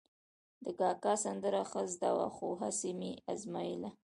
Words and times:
د 0.63 0.65
کاکا 0.79 1.13
سندره 1.23 1.61
ښه 1.69 1.81
زده 1.93 2.11
وه، 2.17 2.27
خو 2.35 2.47
هسې 2.61 2.91
مې 2.99 3.11
ازمایله. 3.33 3.89